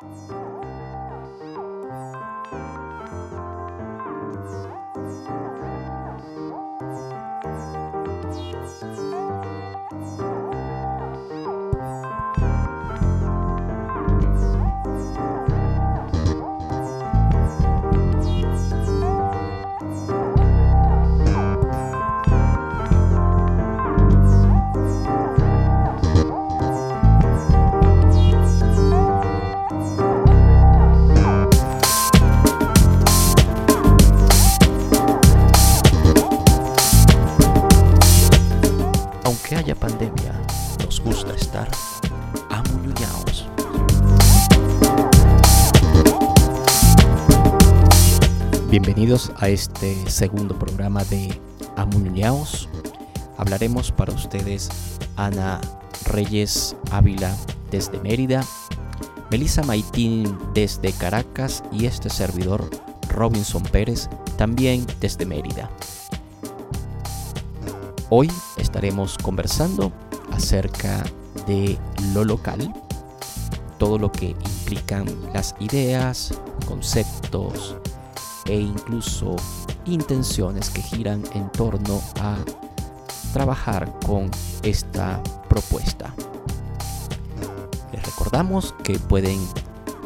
[0.00, 0.37] Bye.
[48.70, 51.40] Bienvenidos a este segundo programa de
[51.76, 52.68] Amuñaos.
[53.38, 54.68] Hablaremos para ustedes
[55.16, 55.58] Ana
[56.04, 57.34] Reyes Ávila
[57.70, 58.44] desde Mérida,
[59.30, 62.68] Melissa Maitín desde Caracas y este servidor
[63.08, 65.70] Robinson Pérez también desde Mérida.
[68.10, 69.92] Hoy estaremos conversando
[70.30, 71.02] acerca
[71.46, 71.78] de
[72.12, 72.70] lo local,
[73.78, 76.34] todo lo que implican las ideas,
[76.66, 77.78] conceptos,
[78.48, 79.36] e incluso
[79.84, 82.36] intenciones que giran en torno a
[83.32, 84.30] trabajar con
[84.62, 86.14] esta propuesta.
[87.92, 89.38] Les recordamos que pueden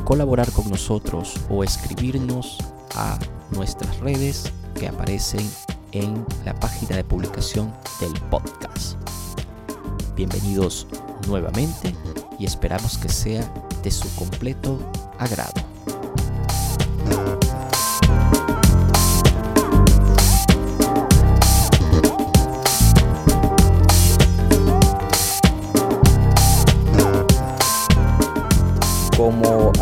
[0.05, 2.59] colaborar con nosotros o escribirnos
[2.97, 3.19] a
[3.51, 5.49] nuestras redes que aparecen
[5.93, 8.97] en la página de publicación del podcast.
[10.17, 10.87] Bienvenidos
[11.29, 11.95] nuevamente
[12.39, 13.43] y esperamos que sea
[13.83, 14.79] de su completo
[15.19, 15.72] agrado.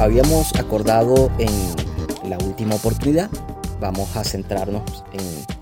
[0.00, 1.50] Habíamos acordado en
[2.28, 3.30] la última oportunidad,
[3.80, 5.60] vamos a centrarnos en,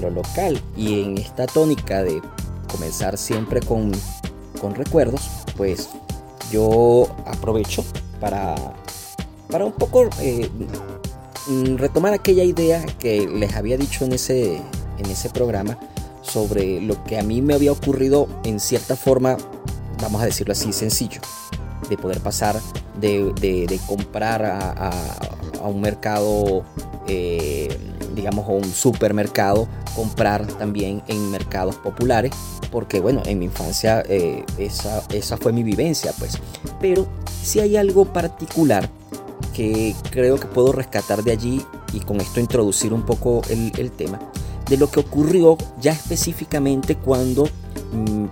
[0.00, 2.20] lo local y en esta tónica de
[2.70, 3.92] comenzar siempre con,
[4.74, 5.90] recuerdos, pues
[6.50, 7.84] yo aprovecho
[8.20, 8.56] para,
[9.48, 10.48] para un poco eh,
[11.76, 15.78] retomar aquella idea que les había dicho en ese, en ese programa
[16.22, 19.36] sobre lo que a mí me había ocurrido en cierta forma,
[20.00, 21.20] vamos a decirlo así, sencillo
[21.88, 22.56] de poder pasar
[23.00, 24.90] de, comprar a,
[25.64, 26.64] un mercado,
[27.06, 27.68] eh,
[28.14, 32.32] digamos, a un supermercado, comprar también en mercados populares,
[32.70, 36.38] porque bueno, en mi infancia eh, esa, esa fue mi vivencia, pues.
[36.80, 37.06] Pero
[37.42, 38.88] si hay algo particular
[39.52, 44.18] que creo que puedo rescatar de allí y con esto introducir un poco el, tema,
[44.68, 47.44] de lo que ocurrió ya específicamente cuando
[47.92, 48.26] mm,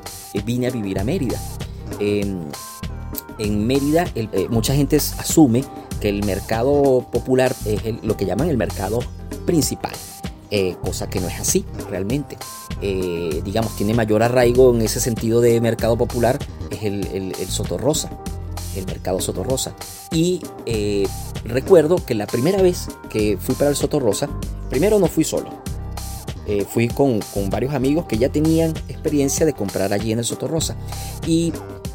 [0.44, 1.38] vine a vivir a Mérida.
[1.98, 2.41] Em,
[3.38, 5.65] en Mérida eh, mucha gente asume
[6.00, 9.00] que el mercado popular es lo que llaman el mercado
[9.47, 9.93] principal.
[10.53, 12.37] Eh, cosa que no es así realmente.
[12.82, 16.38] Eh, digamos, tiene mayor arraigo en ese sentido de mercado popular,
[16.71, 17.48] es el, el, el
[18.76, 19.75] el mercado Sotorrosa.
[20.12, 20.41] Y
[21.44, 24.28] recuerdo que la primera vez que fui para el Sotorrosa,
[24.71, 25.50] primero no fui solo,
[26.69, 30.77] fui con, con, varios amigos que ya tenían experiencia de comprar allí en el Sotorrosa.
[31.27, 31.53] Y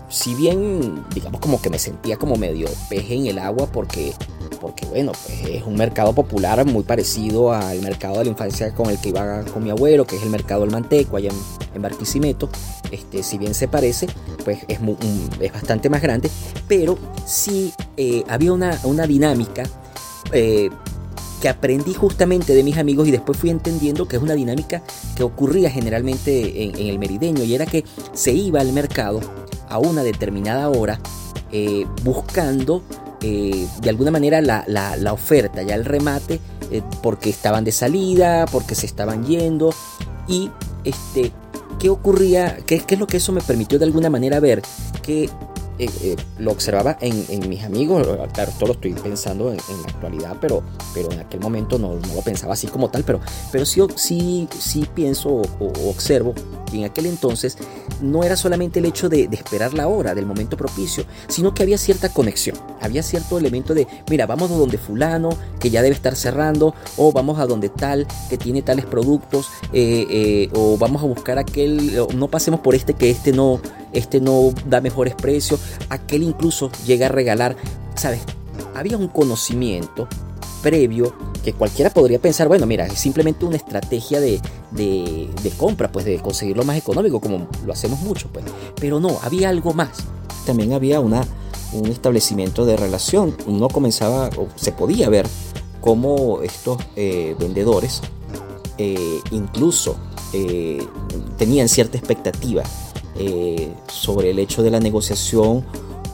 [0.09, 4.13] si bien, digamos, como que me sentía como medio peje en el agua porque,
[4.61, 8.89] porque bueno, pues es un mercado popular muy parecido al mercado de la infancia con
[8.89, 11.31] el que iba con mi abuelo, que es el mercado del Manteco, allá
[11.73, 12.49] en, Barquisimeto.
[12.91, 14.07] Este, si bien se parece,
[14.43, 14.79] pues es,
[15.39, 16.29] es bastante más grande,
[16.67, 19.63] pero sí eh, había una, dinámica
[20.31, 20.69] eh,
[21.41, 24.81] que aprendí justamente de mis amigos y después fui entendiendo que es una dinámica
[25.15, 29.19] que ocurría generalmente en, en el merideño y era que se iba al mercado
[29.69, 30.99] a una determinada hora
[31.51, 32.83] eh, buscando
[33.21, 36.39] eh, de alguna manera la, oferta, ya el remate,
[36.71, 39.73] eh, porque estaban de salida, porque se estaban yendo
[40.27, 40.51] y
[40.83, 41.31] este,
[41.79, 42.57] ¿qué ocurría?
[42.65, 44.61] ¿Qué, ¿Qué, es lo que eso me permitió de alguna manera ver?
[45.01, 45.29] Que
[45.77, 50.37] eh, eh, lo observaba en, mis amigos, claro, esto lo estoy pensando en, la actualidad,
[50.39, 50.63] pero,
[50.93, 53.19] pero en aquel momento no, lo pensaba así como tal, pero,
[53.51, 56.33] pero sí, sí, sí pienso o, observo
[56.71, 57.57] que en aquel entonces
[58.01, 61.77] no era solamente el hecho de, esperar la hora, del momento propicio, sino que había
[61.77, 65.29] cierta conexión, había cierto elemento de, mira, vamos a donde fulano,
[65.59, 70.49] que ya debe estar cerrando, o vamos a donde tal, que tiene tales productos, eh,
[70.53, 73.59] o vamos a buscar aquel, no pasemos por este que este no
[73.95, 75.59] este no da mejores precios,
[75.89, 77.55] aquel incluso llega a regalar,
[77.95, 78.21] ¿sabes?
[78.75, 80.07] Había un conocimiento
[80.61, 81.13] previo
[81.43, 84.41] que cualquiera podría pensar, bueno, mira, es simplemente una estrategia de,
[85.57, 88.45] compra, pues de conseguir lo más económico, como lo hacemos mucho, pues.
[88.79, 89.91] Pero no, había algo más.
[90.45, 91.23] También había una,
[91.71, 93.37] un establecimiento de relación.
[93.45, 95.27] Uno comenzaba, o se podía ver
[95.81, 98.01] cómo estos eh, vendedores
[98.79, 99.97] eh, incluso
[100.33, 100.85] eh,
[101.37, 102.63] tenían cierta expectativa
[103.87, 105.63] sobre el hecho de la negociación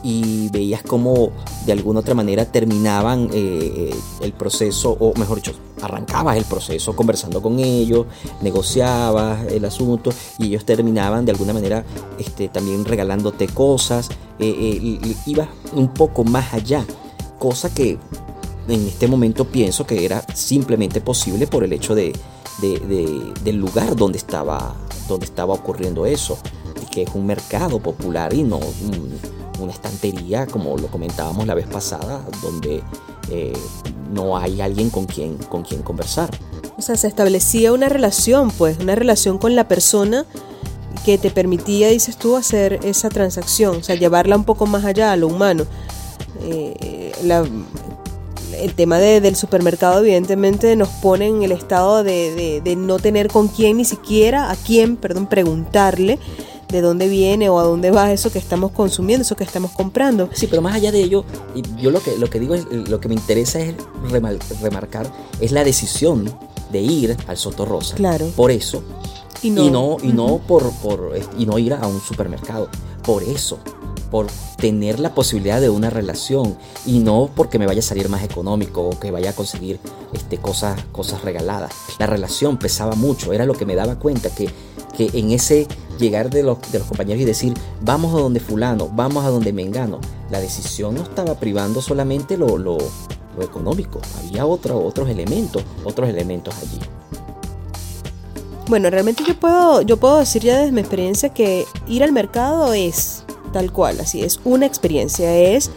[0.04, 1.30] y veías cómo
[1.64, 7.58] de alguna otra manera terminaban el proceso, o mejor dicho, arrancabas el proceso conversando con
[7.58, 8.06] ellos,
[8.40, 11.84] negociabas el asunto y ellos terminaban de alguna manera
[12.18, 14.08] este, también regalándote cosas,
[14.38, 16.84] ibas un poco más allá,
[17.38, 17.98] cosa que
[18.68, 22.12] en este momento pienso que era simplemente posible por el hecho de,
[22.60, 24.74] del lugar donde estaba,
[25.08, 26.38] donde estaba ocurriendo eso,
[26.92, 28.60] que es un mercado popular y no
[29.58, 32.82] una estantería como lo comentábamos la vez pasada, donde
[33.30, 33.52] eh,
[34.12, 36.30] no hay alguien con quien, con quien conversar.
[36.76, 40.26] O sea, se establecía una relación, pues, una relación con la persona
[41.04, 45.12] que te permitía, dices tú, hacer esa transacción, o sea, llevarla un poco más allá
[45.12, 45.64] a lo humano.
[46.42, 47.44] Eh, la,
[48.62, 53.78] el tema del supermercado evidentemente nos pone en el estado de, no tener con quién
[53.78, 56.18] ni siquiera, a quién, perdón, preguntarle
[56.72, 60.28] de dónde viene o a dónde va eso que estamos consumiendo, eso que estamos comprando.
[60.32, 61.24] Sí, pero más allá de ello,
[61.80, 63.74] yo lo que, lo que digo es, lo que me interesa es
[64.60, 66.32] remarcar, es la decisión
[66.72, 67.94] de ir al Soto Rosa.
[67.96, 68.26] Claro.
[68.34, 68.82] Por eso.
[69.42, 72.68] Y no, y no, por, por, y no ir a un supermercado.
[73.04, 73.58] Por eso
[74.12, 74.26] por
[74.58, 78.82] tener la posibilidad de una relación y no porque me vaya a salir más económico
[78.82, 79.80] o que vaya a conseguir
[80.12, 81.72] este, cosas, cosas regaladas.
[81.98, 84.50] La relación pesaba mucho, era lo que me daba cuenta que,
[84.96, 85.66] que en ese
[85.98, 89.52] llegar de los, de los compañeros y decir vamos a donde fulano, vamos a donde
[89.52, 90.00] mengano,
[90.30, 92.78] la decisión no estaba privando solamente lo, lo,
[93.40, 96.78] económico, había otro, otros elementos, otros elementos allí.
[98.68, 102.72] Bueno, realmente yo puedo, yo puedo decir ya desde mi experiencia que ir al mercado
[102.72, 105.70] es tal cual, así es una experiencia, es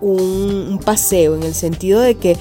[0.00, 2.36] un, paseo en el sentido de que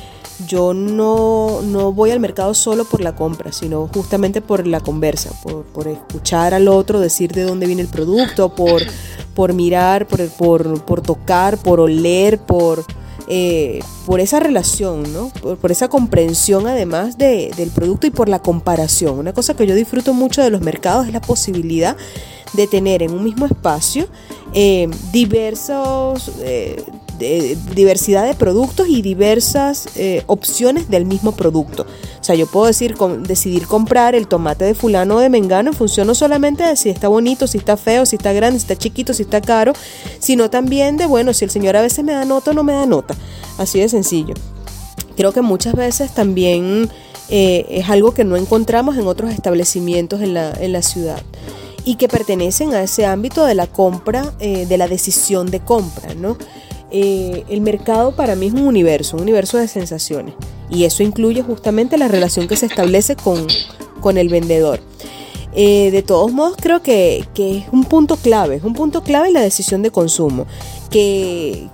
[0.47, 5.31] yo no, no, voy al mercado solo por la compra, sino justamente por la conversa,
[5.41, 8.81] por, escuchar al otro decir de dónde viene el producto, por,
[9.33, 12.85] por mirar, por, por, por tocar, por oler, por,
[13.27, 15.29] eh, por esa relación, ¿no?
[15.29, 19.19] por, esa comprensión además de, del producto y por la comparación.
[19.19, 21.95] Una cosa que yo disfruto mucho de los mercados es la posibilidad
[22.53, 24.07] de tener en un mismo espacio
[24.53, 26.83] eh, diversos, eh,
[27.75, 31.85] diversidad de productos y diversas eh, opciones del mismo producto.
[32.19, 35.75] O sea, yo puedo decir, decidir comprar el tomate de fulano o de mengano en
[35.75, 38.75] función no solamente de si está bonito, si está feo, si está grande, si está
[38.75, 39.73] chiquito, si está caro,
[40.19, 42.73] sino también de, bueno, si el señor a veces me da nota o no me
[42.73, 43.15] da nota.
[43.57, 44.33] Así de sencillo.
[45.15, 46.89] Creo que muchas veces también
[47.29, 51.21] es algo que no encontramos en otros establecimientos en la, en la ciudad
[51.85, 56.13] y que pertenecen a ese ámbito de la compra, eh, de la decisión de compra,
[56.13, 56.37] ¿no?
[56.91, 60.35] Eh, el mercado para mí es un universo, un universo de sensaciones
[60.69, 63.47] y eso incluye justamente la relación que se establece con,
[64.01, 64.81] con el vendedor.
[65.53, 69.27] Eh, de todos modos creo que, que, es un punto clave, es un punto clave
[69.27, 70.45] en la decisión de consumo,
[70.89, 71.67] que,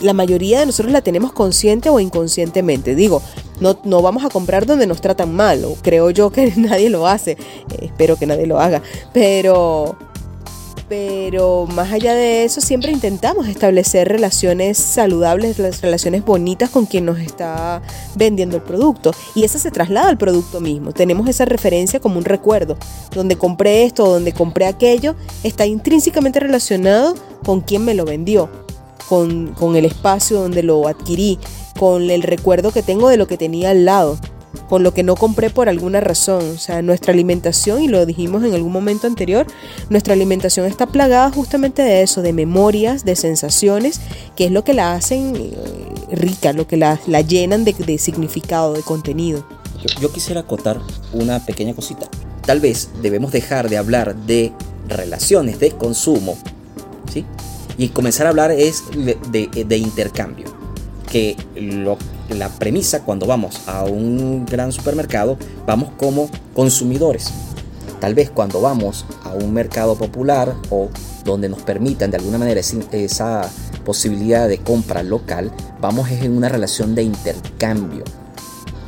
[0.00, 2.94] la mayoría de nosotros la tenemos consciente o inconscientemente.
[2.96, 3.22] Digo,
[3.60, 7.06] no, no vamos a comprar donde nos tratan mal, o creo yo que nadie lo
[7.06, 7.36] hace, eh,
[7.82, 9.96] espero que nadie lo haga, pero,
[10.88, 17.18] pero más allá de eso siempre intentamos establecer relaciones saludables, relaciones bonitas con quien nos
[17.18, 17.82] está
[18.16, 19.12] vendiendo el producto.
[19.34, 20.92] Y eso se traslada al producto mismo.
[20.92, 22.76] Tenemos esa referencia como un recuerdo,
[23.14, 27.14] donde compré esto, donde compré aquello, está intrínsecamente relacionado
[27.44, 28.50] con quien me lo vendió.
[29.08, 31.38] Con, el espacio donde lo adquirí,
[31.78, 34.18] con el recuerdo que tengo de lo que tenía al lado,
[34.68, 36.52] con lo que no compré por alguna razón.
[36.54, 39.46] O sea, nuestra alimentación, y lo dijimos en algún momento anterior,
[39.90, 44.00] nuestra alimentación está plagada justamente de eso, de memorias, de sensaciones,
[44.36, 45.52] que es lo que la hacen eh,
[46.12, 49.44] rica, lo que la, llenan de, significado, de contenido.
[50.00, 50.80] Yo, quisiera acotar
[51.12, 52.08] una pequeña cosita.
[52.46, 54.52] Tal vez debemos dejar de hablar de
[54.88, 56.36] relaciones de consumo,
[57.12, 57.24] ¿sí?
[57.76, 58.82] Y comenzar a hablar es
[59.30, 60.46] de, intercambio.
[61.10, 61.36] Que
[62.28, 67.32] la premisa cuando vamos a un gran supermercado, vamos como consumidores.
[68.00, 70.88] Tal vez cuando vamos a un mercado popular o
[71.24, 73.50] donde nos permitan de alguna manera esa
[73.84, 78.04] posibilidad de compra local, vamos en una relación de intercambio,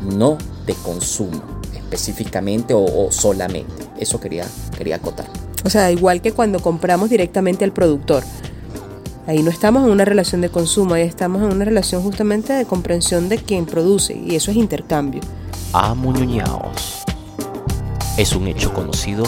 [0.03, 3.73] no de consumo específicamente o, solamente.
[3.99, 4.45] Eso quería,
[4.77, 5.27] quería acotar.
[5.65, 8.23] O sea, igual que cuando compramos directamente al productor.
[9.27, 12.65] Ahí no estamos en una relación de consumo, ahí estamos en una relación justamente de
[12.65, 15.21] comprensión de quien produce y eso es intercambio.
[15.73, 17.03] Amuñuñaos.
[18.17, 19.25] Es un hecho conocido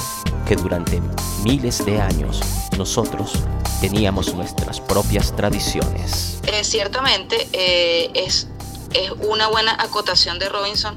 [0.47, 1.01] que durante
[1.43, 2.41] miles de años
[2.79, 3.33] nosotros
[3.81, 6.41] teníamos nuestras propias tradiciones.
[6.47, 8.49] Eh, ciertamente eh, es
[8.95, 10.97] es una buena acotación de Robinson,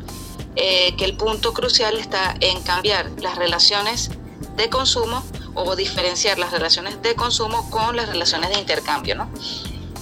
[0.56, 4.12] eh, que el punto crucial está en cambiar las relaciones
[4.58, 9.30] de consumo o diferenciar las relaciones de consumo con las relaciones de intercambio, ¿no?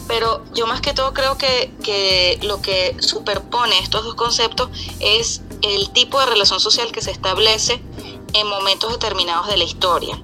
[0.08, 5.41] Pero yo más que todo creo que, que lo que superpone estos dos conceptos es
[5.62, 7.82] el tipo de relación social que se establece
[8.34, 10.20] en momentos determinados de la historia.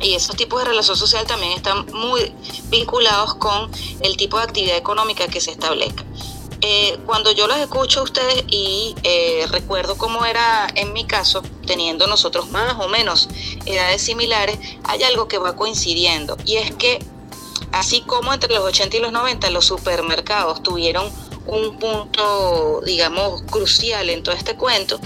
[0.00, 2.34] Y esos tipos de relación social también están muy
[2.68, 6.04] vinculados con el tipo de actividad económica que se establezca.
[6.68, 11.40] Eh, cuando yo los escucho a ustedes y eh, recuerdo cómo era en mi caso,
[11.64, 13.28] teniendo nosotros más o menos
[13.66, 16.98] edades similares, hay algo que va coincidiendo y es que
[17.70, 21.08] así como entre los 80 y los 90 los supermercados tuvieron
[21.46, 24.98] un punto, digamos, crucial en todo este cuento,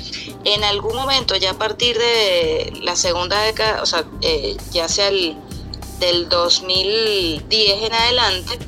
[0.45, 5.09] en algún momento, ya a partir de la segunda década, o sea, eh, ya sea
[5.09, 5.37] el
[5.99, 8.59] del 2010 en adelante,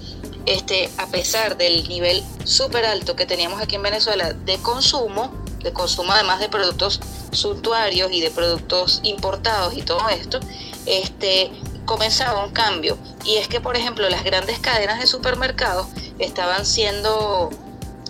[0.46, 5.32] este, a pesar del nivel súper alto que teníamos aquí en Venezuela de consumo,
[5.62, 10.40] de consumo además de productos suntuarios y de productos importados y todo esto,
[10.86, 11.50] este,
[11.84, 12.98] comenzaba un cambio.
[13.24, 15.86] Y es que, por ejemplo, las grandes cadenas de supermercados
[16.18, 17.50] estaban siendo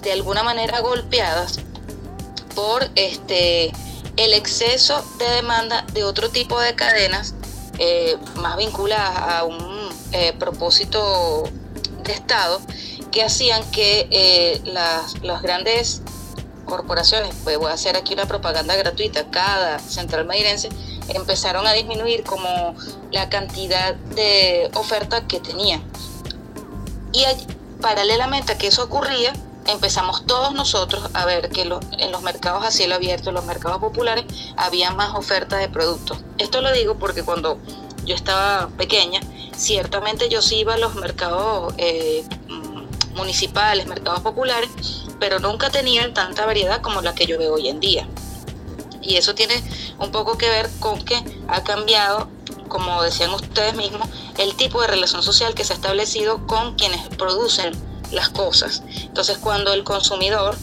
[0.03, 1.61] de alguna manera golpeadas
[2.55, 3.73] por este
[4.17, 7.35] el exceso de demanda de otro tipo de cadenas
[7.79, 11.45] eh, más vinculadas a un eh, propósito
[12.03, 12.61] de Estado
[13.11, 16.03] que hacían que eh, las, las, grandes
[16.65, 20.71] corporaciones, pues voy a hacer aquí una propaganda gratuita, cada central mairense,
[21.09, 22.75] empezaron a disminuir como
[23.11, 25.83] la cantidad de oferta que tenía.
[27.13, 27.25] Y
[27.81, 29.35] paralelamente a que eso ocurría,
[29.67, 33.79] empezamos todos nosotros a ver que en los mercados a cielo abierto, en los mercados
[33.79, 34.25] populares,
[34.57, 36.19] había más oferta de productos.
[36.39, 37.59] Esto lo digo porque cuando
[38.05, 39.21] yo estaba pequeña,
[39.57, 42.25] ciertamente yo sí iba a los mercados eh,
[43.15, 44.71] municipales, mercados populares,
[45.21, 48.09] pero nunca tenían tanta variedad como la que yo veo hoy en día.
[49.01, 49.63] Y eso tiene
[49.99, 52.29] un poco que ver con que ha cambiado,
[52.69, 57.09] como decían ustedes mismos, el tipo de relación social que se ha establecido con quienes
[57.17, 57.73] producen
[58.13, 58.83] las cosas.
[59.01, 60.57] Entonces cuando el consumidor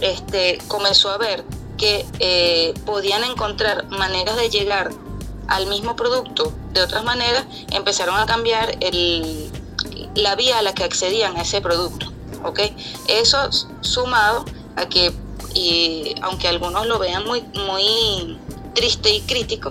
[0.00, 1.44] este, comenzó a ver
[1.76, 4.90] que eh, podían encontrar maneras de llegar
[5.48, 9.50] al mismo producto de otras maneras, empezaron a cambiar el,
[10.14, 12.12] la vía a la que accedían a ese producto.
[12.44, 12.76] ¿okay?
[13.08, 13.50] Eso
[13.80, 14.44] sumado
[14.76, 15.12] a que,
[15.54, 18.38] y, aunque algunos lo vean muy, muy
[18.74, 19.70] triste y crítico,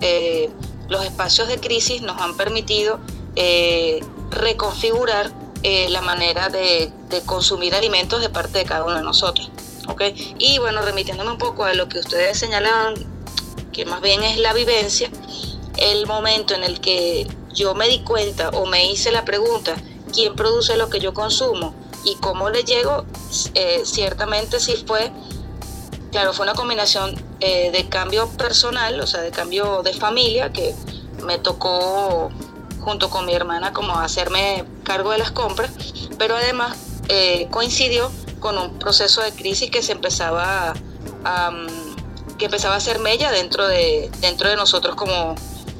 [0.00, 0.50] eh,
[0.88, 3.00] los espacios de crisis nos han permitido
[3.36, 6.92] eh, reconfigurar eh, la manera de,
[7.26, 9.50] consumir alimentos de parte de cada uno de nosotros.
[9.88, 10.34] ¿okay?
[10.38, 12.94] Y bueno, remitiéndome un poco a lo que ustedes señalaban,
[13.72, 15.10] que más bien es la vivencia,
[15.78, 19.74] el momento en el que yo me di cuenta o me hice la pregunta,
[20.12, 21.74] ¿quién produce lo que yo consumo?
[22.04, 23.04] Y cómo le llego,
[23.54, 25.12] eh, ciertamente sí fue,
[26.10, 30.74] claro, fue una combinación eh, de cambio personal, o sea, de cambio de familia, que
[31.24, 32.30] me tocó
[32.80, 35.70] junto con mi hermana como hacerme cargo de las compras,
[36.18, 36.76] pero además
[37.08, 38.10] eh, coincidió
[38.40, 40.74] con un proceso de crisis que se empezaba
[41.24, 41.50] a,
[42.42, 45.36] que empezaba a ser mella dentro de, dentro de nosotros como,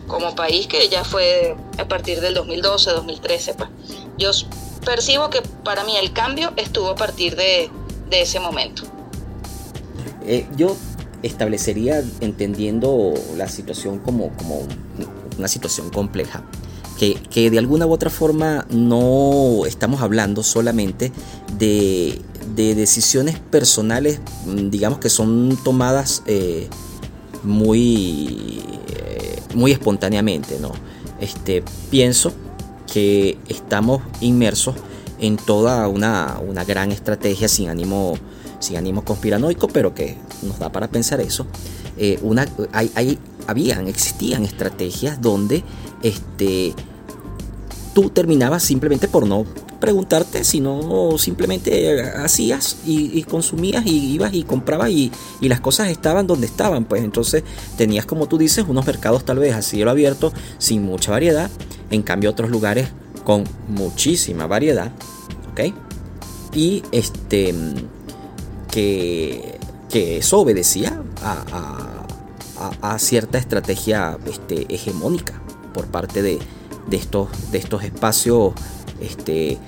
[0.06, 3.54] como país, que ya fue a partir del 2012, 2013.
[3.54, 3.68] Pues.
[4.16, 4.30] Yo
[4.84, 7.68] percibo que para mí el cambio estuvo a partir de,
[8.08, 8.84] de ese momento.
[10.24, 10.76] Eh, yo
[11.24, 14.60] establecería, entendiendo la situación como, como
[15.36, 16.44] una situación compleja,
[16.96, 21.10] que, de alguna u otra forma no estamos hablando solamente
[21.58, 22.20] de,
[22.74, 26.68] decisiones personales, mm, digamos que son tomadas eh,
[27.42, 30.72] muy, eh, muy espontáneamente, ¿no?
[31.20, 32.32] Este, pienso
[32.92, 34.74] que estamos inmersos
[35.20, 38.14] en toda una, gran estrategia sin ánimo,
[38.58, 41.46] sin ánimo conspiranoico, pero que nos da para pensar eso.
[41.96, 45.62] Eh, una, hay, habían, existían estrategias donde
[46.02, 46.74] este,
[47.94, 49.44] tú terminabas simplemente por no
[49.82, 55.10] preguntarte, sino simplemente hacías y, consumías y ibas y comprabas y,
[55.40, 56.84] las cosas estaban donde estaban.
[56.84, 57.42] Pues entonces
[57.76, 61.50] tenías, como tú dices, unos mercados tal vez a cielo abierto sin mucha variedad,
[61.90, 62.90] en cambio otros lugares
[63.24, 64.92] con muchísima variedad,
[65.50, 65.74] ¿ok?
[66.54, 67.52] Y este,
[68.70, 69.58] que,
[69.90, 72.06] que eso obedecía a,
[72.80, 75.42] a, a cierta estrategia este, hegemónica
[75.74, 76.38] por parte de,
[76.86, 78.52] de estos, de estos espacios
[79.02, 79.58] este,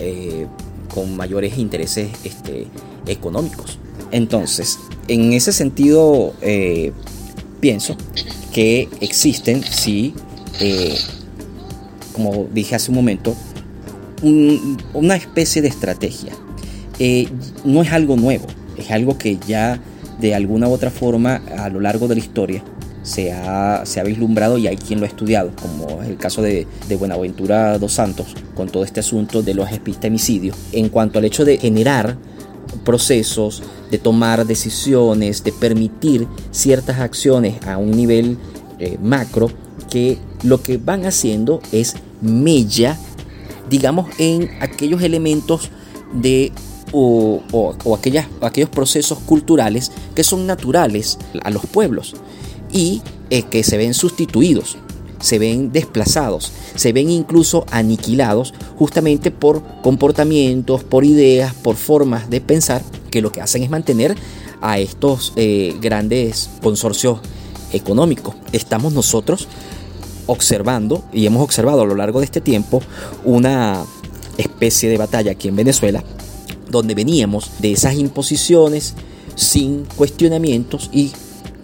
[0.00, 0.46] eh,
[0.92, 2.66] con mayores intereses este,
[3.06, 3.78] económicos.
[4.10, 6.92] Entonces, en ese sentido, eh,
[7.60, 7.96] pienso
[8.52, 10.14] que existen, sí,
[10.60, 10.96] eh,
[12.12, 13.34] como dije hace un momento,
[14.94, 16.32] una especie de estrategia.
[17.64, 19.80] no es algo nuevo, es algo que ya
[20.20, 22.64] de alguna u otra forma a lo largo de la historia
[23.08, 26.42] se ha, se ha vislumbrado y hay quien lo ha estudiado, como es el caso
[26.42, 31.24] de, de, Buenaventura dos Santos, con todo este asunto de los epistemicidios, en cuanto al
[31.24, 32.18] hecho de generar
[32.84, 38.36] procesos, de tomar decisiones, de permitir ciertas acciones a un nivel
[38.78, 39.50] eh, macro,
[39.90, 42.98] que lo que van haciendo es mella,
[43.70, 45.70] digamos, en aquellos elementos
[46.12, 46.52] de
[46.92, 47.42] o,
[47.98, 52.14] aquellas, aquellos procesos culturales que son naturales a los pueblos
[52.72, 54.76] y eh, que se ven sustituidos,
[55.20, 62.40] se ven desplazados, se ven incluso aniquilados justamente por comportamientos, por ideas, por formas de
[62.40, 64.16] pensar que lo que hacen es mantener
[64.60, 67.20] a estos eh, grandes consorcios
[67.72, 68.34] económicos.
[68.52, 69.48] Estamos nosotros
[70.26, 72.82] observando y hemos observado a lo largo de este tiempo
[73.24, 73.84] una
[74.36, 76.04] especie de batalla aquí en Venezuela
[76.70, 78.94] donde veníamos de esas imposiciones
[79.34, 81.12] sin cuestionamientos y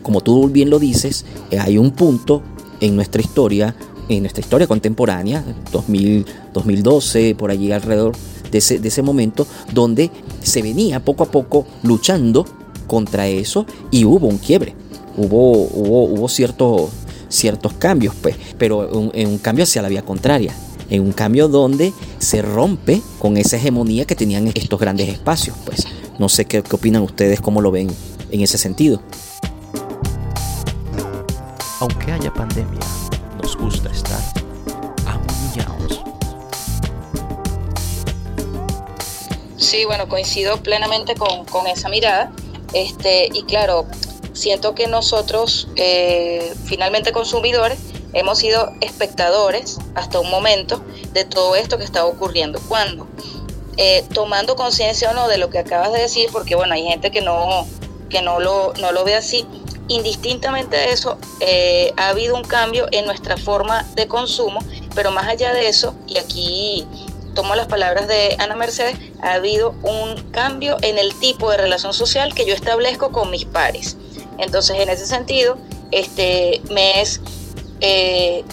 [0.04, 2.42] como tú bien lo dices, eh, hay un punto
[2.80, 3.74] en nuestra historia,
[4.08, 5.42] en nuestra historia contemporánea,
[5.72, 8.14] 2000, 2012, por allí alrededor
[8.52, 10.10] de ese, de ese momento, donde
[10.42, 12.44] se venía poco a poco luchando
[12.86, 14.74] contra eso y hubo un quiebre,
[15.16, 16.90] hubo, hubo, hubo ciertos,
[17.28, 20.54] ciertos cambios, pues, pero en un cambio hacia la vía contraria,
[20.90, 25.86] en un cambio donde se rompe con esa hegemonía que tenían estos grandes espacios, pues.
[26.18, 27.88] No sé qué, qué opinan ustedes, cómo lo ven
[28.30, 29.00] en ese sentido.
[31.80, 32.80] Aunque haya pandemia,
[33.42, 34.20] nos gusta estar
[35.06, 36.00] amuñados.
[39.56, 42.30] Sí, bueno, coincido plenamente con, con, esa mirada.
[42.72, 43.86] Este, y claro,
[44.32, 47.78] siento que nosotros, eh, finalmente consumidores,
[48.12, 50.80] hemos sido espectadores hasta un momento
[51.12, 52.60] de todo esto que está ocurriendo.
[52.68, 53.08] ¿Cuándo?
[53.76, 57.10] Eh, tomando conciencia o no de lo que acabas de decir, porque bueno, hay gente
[57.10, 57.66] que no,
[58.08, 59.44] que no lo, no lo ve así,
[59.88, 64.60] indistintamente de eso, eh, ha habido un cambio en nuestra forma de consumo,
[64.94, 66.86] pero más allá de eso, y aquí
[67.34, 71.92] tomo las palabras de Ana Mercedes, ha habido un cambio en el tipo de relación
[71.92, 73.96] social que yo establezco con mis pares.
[74.38, 75.58] Entonces, en ese sentido,
[75.90, 77.20] este, me es,
[77.80, 78.44] eh,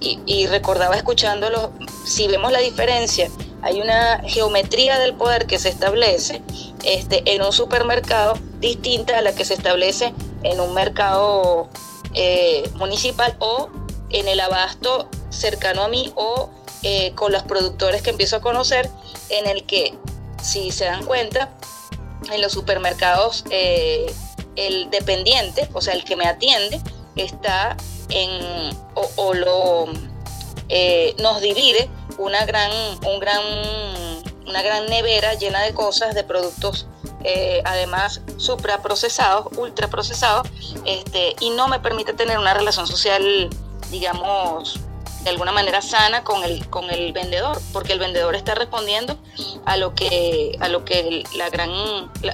[0.00, 1.72] y, y, recordaba escuchándolo,
[2.06, 3.30] si vemos la diferencia,
[3.64, 6.42] hay una geometría del poder que se establece
[6.84, 11.70] este, en un supermercado distinta a la que se establece en un mercado
[12.12, 13.70] eh, municipal o
[14.10, 16.50] en el abasto cercano a mí o
[16.82, 18.90] eh, con los productores que empiezo a conocer,
[19.30, 19.94] en el que,
[20.42, 21.50] si se dan cuenta,
[22.30, 24.14] en los supermercados eh,
[24.56, 26.82] el dependiente, o sea, el que me atiende,
[27.16, 27.78] está
[28.10, 28.76] en,
[29.16, 29.86] o, lo,
[31.18, 32.70] nos divide una gran,
[33.06, 33.42] un gran,
[34.46, 36.86] una gran nevera llena de cosas, de productos
[37.26, 40.46] eh, además supraprocesados, ultraprocesados,
[40.84, 43.48] este, y no me permite tener una relación social,
[43.90, 44.78] digamos,
[45.22, 49.16] de alguna manera sana con el, con el vendedor, porque el vendedor está respondiendo
[49.64, 51.70] a lo que, a lo que la gran,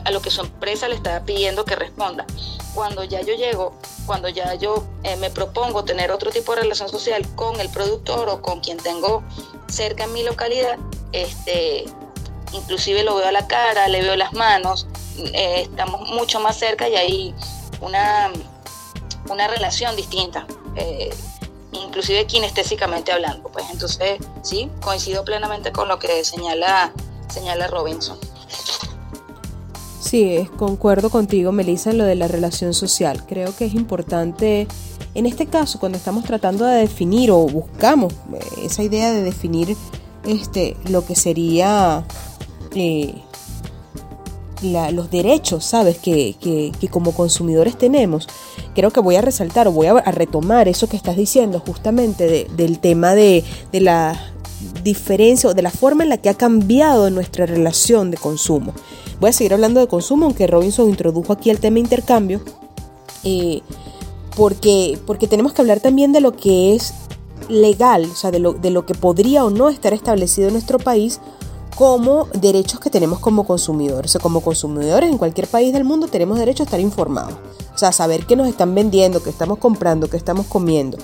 [0.05, 2.27] a lo que su empresa le está pidiendo que responda.
[2.75, 3.75] Cuando ya yo llego,
[4.07, 8.29] cuando ya yo eh, me propongo tener otro tipo de relación social con el productor
[8.29, 9.23] o con quien tengo
[9.69, 10.79] cerca en mi localidad,
[11.13, 11.85] este,
[12.53, 16.89] inclusive lo veo a la cara, le veo las manos, eh, estamos mucho más cerca
[16.89, 17.35] y hay
[17.81, 18.31] una,
[19.29, 21.11] una relación distinta, eh,
[21.73, 23.49] inclusive kinestésicamente hablando.
[23.49, 26.93] Pues entonces, sí, coincido plenamente con lo que señala,
[27.29, 28.19] señala Robinson.
[30.11, 33.25] Sí, concuerdo contigo, Melissa, en lo de la relación social.
[33.29, 34.67] Creo que es importante,
[35.15, 39.77] en este caso, cuando estamos tratando de definir o buscamos eh, esa idea de definir
[40.27, 42.05] este, lo que sería
[42.75, 43.23] eh,
[44.63, 45.99] los derechos, ¿sabes?
[45.99, 46.35] Que,
[46.91, 48.27] como consumidores tenemos.
[48.75, 52.81] Creo que voy a resaltar o voy a, retomar eso que estás diciendo justamente del
[52.81, 54.21] tema de, la
[54.83, 58.73] diferencia o de la forma en la que ha cambiado nuestra relación de consumo.
[59.21, 62.41] Voy a seguir hablando de consumo, aunque Robinson introdujo aquí el tema intercambio,
[63.25, 63.61] eh,
[64.37, 66.95] porque, porque tenemos que hablar también de lo que es
[67.49, 70.79] legal, o sea, de lo, de lo que podría o no estar establecido en nuestro
[70.79, 71.21] país
[71.77, 74.11] como derechos que tenemos como consumidores.
[74.11, 77.35] O sea, como consumidores en cualquier país del mundo tenemos derecho a estar informados.
[77.75, 80.99] O sea, saber qué nos están vendiendo, qué estamos comprando, qué estamos comiendo.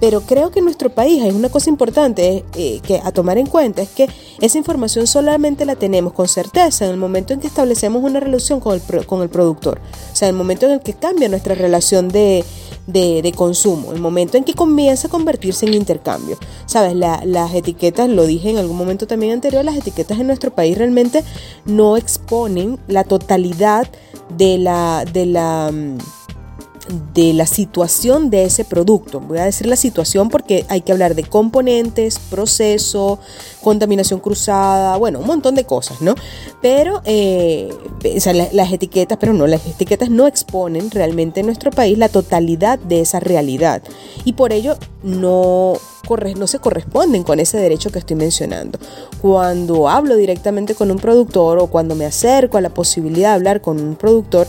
[0.00, 3.46] Pero creo que en nuestro país hay una cosa importante eh, que a tomar en
[3.46, 4.08] cuenta, es que
[4.40, 8.60] esa información solamente la tenemos con certeza en el momento en que establecemos una relación
[8.60, 9.80] con el, con el productor.
[10.12, 12.44] O sea, en el momento en el que cambia nuestra relación de,
[12.86, 16.38] de, consumo, el momento en que comienza a convertirse en intercambio.
[16.66, 20.78] Sabes, las etiquetas, lo dije en algún momento también anterior, las etiquetas en nuestro país
[20.78, 21.24] realmente
[21.64, 23.88] no exponen la totalidad
[24.36, 25.98] de la, de la mm,
[27.14, 29.20] de la situación de ese producto.
[29.20, 33.18] Voy a decir la situación porque hay que hablar de componentes, proceso,
[33.62, 36.14] contaminación cruzada, bueno, un montón de cosas, ¿no?
[36.62, 37.68] Pero eh,
[38.52, 43.00] las etiquetas, pero no, las etiquetas no exponen realmente en nuestro país la totalidad de
[43.00, 43.82] esa realidad
[44.24, 45.74] y por ello no,
[46.36, 48.78] no se corresponden con ese derecho que estoy mencionando.
[49.20, 53.60] Cuando hablo directamente con un productor o cuando me acerco a la posibilidad de hablar
[53.60, 54.46] con un productor,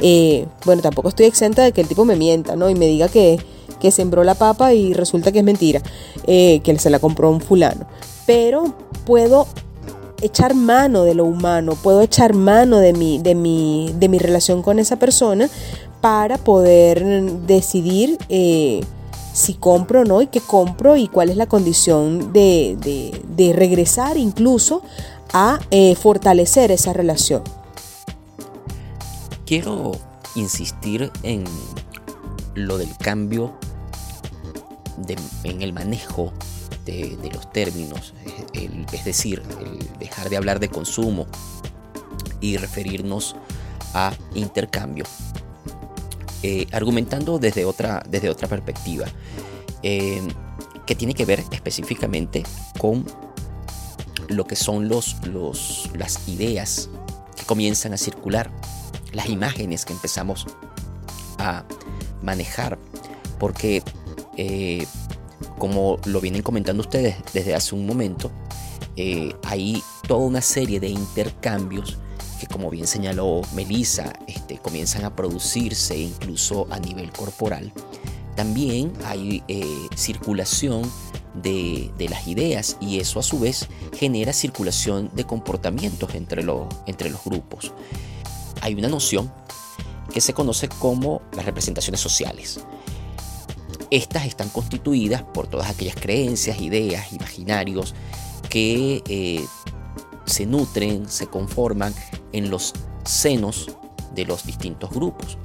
[0.00, 2.68] eh, bueno, tampoco estoy exenta de que el tipo me mienta, ¿no?
[2.68, 3.38] Y me diga que,
[3.80, 5.80] que sembró la papa y resulta que es mentira,
[6.26, 7.86] eh, que se la compró un fulano.
[8.26, 9.46] Pero puedo
[10.22, 14.62] echar mano de lo humano, puedo echar mano de mi, de mi, de mi relación
[14.62, 15.48] con esa persona
[16.00, 17.04] para poder
[17.46, 18.82] decidir eh,
[19.32, 22.76] si compro o no y qué compro y cuál es la condición de,
[23.36, 24.82] de, regresar incluso
[25.32, 25.58] a
[26.00, 27.42] fortalecer esa relación.
[29.46, 29.92] Quiero
[30.34, 31.44] insistir en
[32.56, 33.56] lo del cambio
[35.44, 36.32] en el manejo
[36.84, 38.12] de, los términos,
[38.52, 41.26] es decir, el dejar de hablar de consumo
[42.40, 43.36] y referirnos
[43.94, 45.04] a intercambio,
[46.42, 49.06] eh, argumentando desde otra, desde otra perspectiva,
[49.82, 50.22] eh,
[50.86, 52.42] que tiene que ver específicamente
[52.78, 53.04] con
[54.28, 56.88] lo que son los, los, las ideas
[57.36, 58.50] que comienzan a circular
[59.16, 60.46] las imágenes que empezamos
[61.38, 61.64] a
[62.22, 62.78] manejar,
[63.38, 63.82] porque
[64.36, 64.86] eh,
[65.58, 68.30] como lo vienen comentando ustedes desde hace un momento,
[68.96, 71.98] eh, hay toda una serie de intercambios
[72.38, 77.72] que como bien señaló Melissa, este, comienzan a producirse incluso a nivel corporal.
[78.34, 80.82] También hay eh, circulación
[81.42, 86.44] de, las ideas y eso a su vez genera circulación de comportamientos entre,
[86.86, 87.72] entre los grupos
[88.60, 89.32] hay una noción
[90.12, 92.60] que se conoce como las representaciones sociales.
[93.90, 97.94] Estas están constituidas por todas aquellas creencias, ideas, imaginarios
[98.48, 99.44] que eh,
[100.24, 101.94] se nutren, se conforman
[102.32, 102.72] en los
[103.04, 103.70] senos
[104.14, 105.38] de los distintos grupos.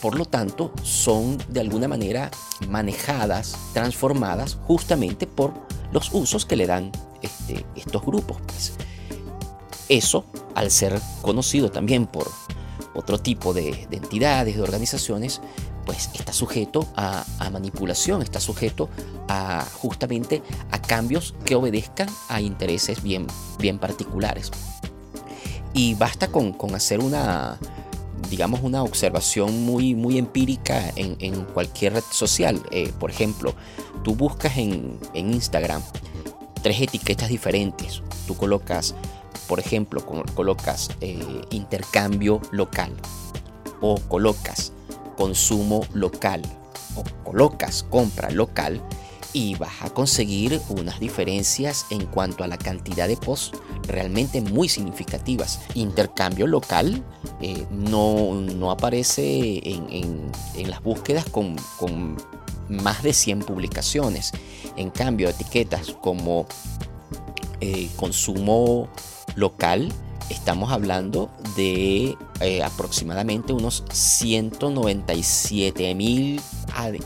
[0.00, 2.30] Por lo tanto, son de alguna manera
[2.68, 5.54] manejadas, transformadas justamente por
[5.92, 8.36] los usos que le dan este, estos grupos.
[8.46, 8.74] Pues.
[9.88, 12.30] Eso, al ser conocido también por
[12.94, 15.40] otro tipo de, entidades, de organizaciones,
[15.84, 18.88] pues está sujeto a, manipulación, está sujeto
[19.28, 23.26] a justamente a cambios que obedezcan a intereses bien,
[23.58, 24.50] bien particulares.
[25.74, 27.58] Y basta con, hacer una,
[28.30, 32.62] digamos, una observación muy, muy empírica en, cualquier red social.
[32.70, 33.54] Eh, por ejemplo,
[34.02, 35.82] tú buscas en, en Instagram
[36.62, 38.02] tres etiquetas diferentes.
[38.26, 38.94] Tú colocas
[39.48, 42.92] por ejemplo, colocas eh, intercambio local
[43.80, 44.72] o colocas
[45.16, 46.42] consumo local
[46.96, 48.80] o colocas compra local
[49.32, 54.68] y vas a conseguir unas diferencias en cuanto a la cantidad de posts realmente muy
[54.68, 55.60] significativas.
[55.74, 57.02] Intercambio local
[57.40, 60.30] eh, no, aparece en,
[60.68, 62.16] las búsquedas con, con
[62.68, 64.32] más de 100 publicaciones.
[64.76, 66.46] En cambio, etiquetas como
[67.60, 68.88] eh, consumo
[69.36, 69.92] local,
[70.30, 76.40] estamos hablando de eh, aproximadamente unos 197 mil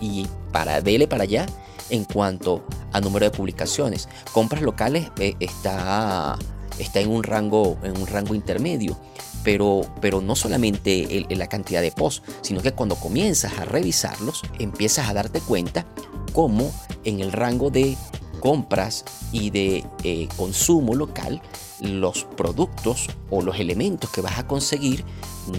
[0.00, 1.46] y para dele para allá
[1.90, 4.08] en cuanto a número de publicaciones.
[4.32, 6.38] Compras locales eh, está,
[6.78, 8.96] está en un rango en un rango intermedio.
[9.44, 15.08] Pero, pero no solamente la cantidad de posts, sino que cuando comienzas a revisarlos, empiezas
[15.08, 15.86] a darte cuenta
[16.32, 16.72] cómo
[17.04, 17.96] en el rango de
[18.40, 21.40] compras y de eh, consumo local,
[21.80, 25.04] los productos o los elementos que vas a conseguir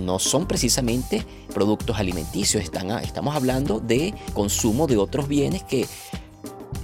[0.02, 5.88] no son precisamente productos alimenticios, Están, estamos hablando de consumo de otros bienes que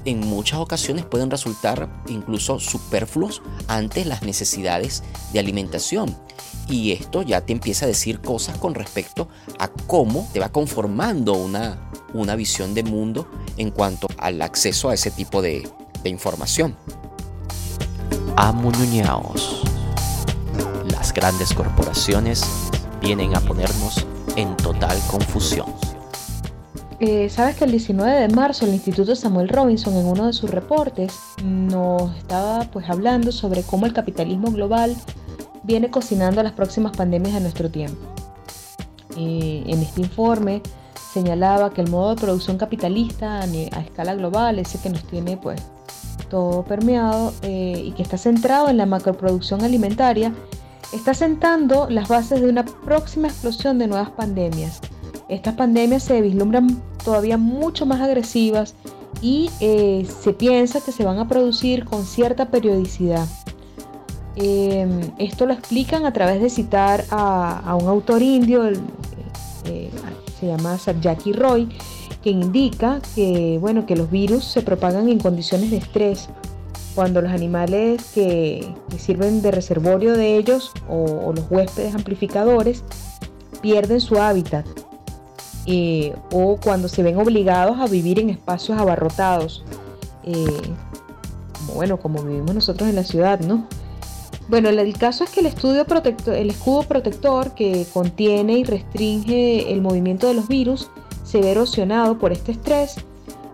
[0.05, 5.03] en muchas ocasiones pueden resultar incluso superfluos ante las necesidades
[5.33, 6.15] de alimentación.
[6.67, 9.27] Y esto ya te empieza a decir cosas con respecto
[9.59, 13.27] a cómo te va conformando una, una visión de mundo
[13.57, 15.67] en cuanto al acceso a ese tipo de,
[16.09, 16.75] información.
[18.35, 19.63] Amuñuñaos.
[20.91, 22.43] Las grandes corporaciones
[23.01, 25.67] vienen a ponernos en total confusión.
[26.99, 30.49] Eh, Sabes que el 19 de marzo el Instituto Samuel Robinson en uno de sus
[30.49, 31.13] reportes
[31.43, 34.95] nos estaba pues hablando sobre cómo el capitalismo global
[35.63, 38.01] viene cocinando las próximas pandemias de nuestro tiempo.
[39.17, 40.61] Eh, en este informe
[41.13, 45.61] señalaba que el modo de producción capitalista a, escala global, ese que nos tiene pues
[46.35, 50.33] todo permeado eh, y que está centrado en la macroproducción alimentaria,
[50.91, 54.81] está sentando las bases de una próxima explosión de nuevas pandemias.
[55.29, 58.75] Estas pandemias se vislumbran todavía mucho más agresivas
[59.21, 63.29] y eh, se piensa que se van a producir con cierta periodicidad.
[64.35, 69.89] Em, esto lo explican a través de citar a, un autor indio, eh,
[70.37, 71.69] se llama Satyaki Roy,
[72.25, 76.27] que indica que, bueno, que los virus se propagan en condiciones de estrés,
[76.95, 82.83] cuando los animales que, sirven de reservorio de ellos o, los huéspedes amplificadores
[83.61, 84.65] pierden su hábitat
[85.67, 89.63] eh, o cuando se ven obligados a vivir en espacios abarrotados,
[90.23, 90.47] eh,
[91.59, 93.67] como, bueno, como vivimos nosotros en la ciudad, ¿no?
[94.47, 99.71] Bueno, el caso es que el, estudio protector, el escudo protector que contiene y restringe
[99.71, 100.89] el movimiento de los virus
[101.35, 102.95] se ve erosionado por este estrés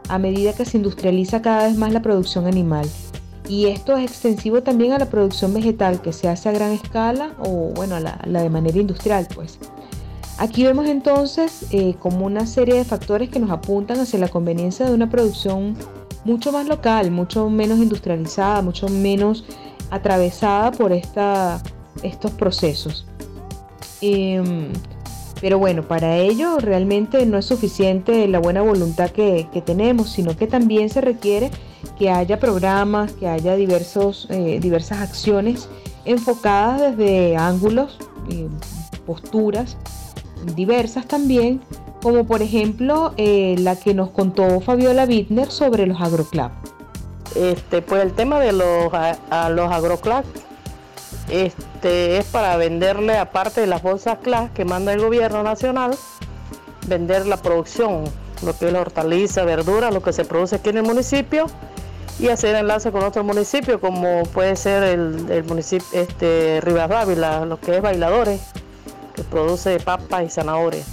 [0.08, 2.88] a medida que se industrializa cada vez más la producción animal.
[3.50, 7.32] Y esto es extensivo también a la producción vegetal que se hace a gran escala
[7.39, 9.58] o bueno, a la, de manera industrial pues.
[10.38, 14.86] Aquí vemos entonces eh, como una serie de factores que nos apuntan hacia la conveniencia
[14.86, 15.76] de una producción
[16.24, 19.44] mucho más local, mucho menos industrializada, mucho menos
[19.89, 21.63] atravesada por esta,
[22.04, 23.08] estos procesos.
[24.02, 24.72] Em,
[25.41, 30.45] pero bueno, para ello realmente no es suficiente la buena voluntad que, tenemos, sino que
[30.45, 31.49] también se requiere
[31.97, 35.67] que haya programas, que haya diversos, eh, diversas acciones
[36.06, 37.97] enfocadas desde ángulos,
[38.30, 38.45] y
[39.06, 39.77] posturas
[40.56, 41.60] diversas también,
[42.04, 46.54] como por ejemplo eh, la que nos contó Fabiola Wittner sobre los agroclubs.
[47.36, 50.25] Este, pues el tema de los, los agroclass
[51.32, 55.98] este, es para venderle, aparte de las bolsas CLAS que manda el gobierno nacional,
[56.88, 58.04] vender la producción,
[58.44, 61.46] lo que es la hortaliza, verdura, lo que se produce aquí en el municipio
[62.20, 67.60] y hacer enlace con otros municipios, como puede ser el, municipio este, Rivas Dávila, lo
[67.60, 68.41] que es Bailadores,
[69.15, 70.86] que produce papas y zanahorias.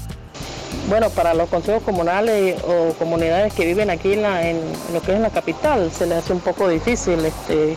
[0.88, 4.59] Bueno, para los consejos comunales o comunidades que viven aquí en,
[4.92, 7.77] lo que es la capital, se les hace un poco difícil este,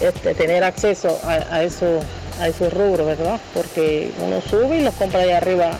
[0.00, 2.00] este, tener acceso a, eso,
[2.40, 3.38] a esos rubros, ¿verdad?
[3.54, 5.70] Porque uno sube y los compra de arriba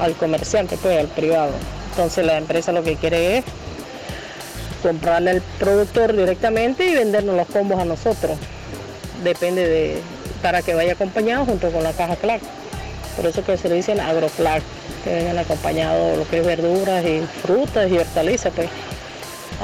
[0.00, 1.52] al comerciante, pues al privado.
[1.90, 3.44] Entonces la empresa lo que quiere es
[4.82, 8.36] comprarle al productor directamente y vendernos los combos a nosotros.
[9.22, 9.98] Depende de,
[10.42, 12.42] para que vaya acompañado junto con la caja CLAC.
[13.16, 14.62] Por eso que se le dicen agroclac,
[15.04, 18.68] que vengan acompañados lo que es verduras y frutas y hortalizas, pues,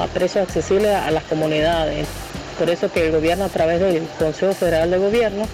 [0.01, 2.07] a precios accesibles a las comunidades.
[2.61, 5.47] Por eso que el gobierno a través del Consejo Federal de Gobierno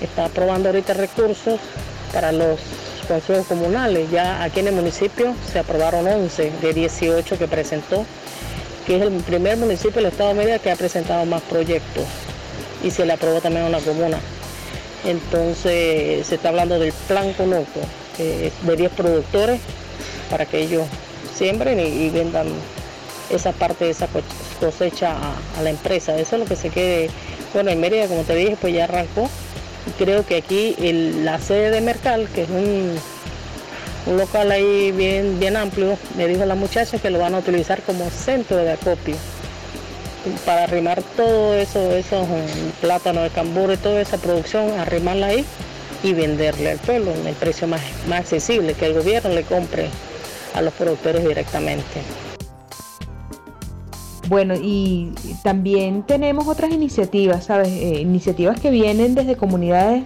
[0.00, 1.60] está aprobando ahorita recursos
[2.10, 2.58] para los
[3.06, 4.10] consejos comunales.
[4.10, 8.06] Ya aquí en el municipio se aprobaron 11 de 18 que presentó,
[8.86, 12.04] que es el primer municipio del Estado de Media que ha presentado más proyectos
[12.82, 14.18] y se le aprobó también a una comuna.
[15.04, 17.80] Entonces se está hablando del plan Conoco,
[18.16, 19.60] de 10 productores
[20.30, 20.86] para que ellos
[21.36, 22.46] siembren y, vendan
[23.28, 24.06] esa parte de esa
[24.58, 25.16] cosecha
[25.56, 26.16] a, la empresa.
[26.18, 27.10] Eso es lo que se quede.
[27.54, 29.28] Bueno, en Mérida, como te dije, pues ya arrancó.
[29.98, 30.76] Creo que aquí
[31.22, 32.94] la sede de Mercal, que es un,
[34.06, 37.80] un local ahí bien, bien amplio, me dijo la muchacha que lo van a utilizar
[37.82, 39.16] como centro de acopio
[40.44, 42.26] para arrimar todo eso, esos
[42.80, 45.44] plátanos de cambur y toda esa producción, arrimarla ahí
[46.02, 49.88] y venderle al pueblo en el precio más, más accesible, que el gobierno le compre
[50.54, 52.02] a los productores directamente.
[54.28, 55.12] Bueno, y
[55.42, 57.68] también tenemos otras iniciativas, ¿sabes?
[57.68, 60.04] Eh, iniciativas que vienen desde comunidades